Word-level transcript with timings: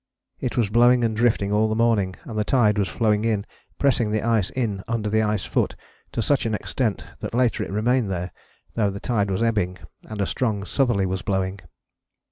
It 0.39 0.57
was 0.57 0.71
blowing 0.71 1.03
and 1.03 1.15
drifting 1.15 1.51
all 1.51 1.69
the 1.69 1.75
morning, 1.75 2.15
and 2.23 2.35
the 2.35 2.43
tide 2.43 2.79
was 2.79 2.87
flowing 2.87 3.23
in, 3.23 3.45
pressing 3.77 4.09
the 4.09 4.23
ice 4.23 4.49
in 4.49 4.83
under 4.87 5.11
the 5.11 5.21
ice 5.21 5.45
foot 5.45 5.75
to 6.11 6.23
such 6.23 6.47
an 6.47 6.55
extent 6.55 7.05
that 7.19 7.35
later 7.35 7.63
it 7.63 7.69
remained 7.69 8.09
there, 8.09 8.31
though 8.73 8.89
the 8.89 8.99
tide 8.99 9.29
was 9.29 9.43
ebbing 9.43 9.77
and 10.09 10.19
a 10.19 10.25
strong 10.25 10.65
southerly 10.65 11.05
was 11.05 11.21
blowing." 11.21 11.59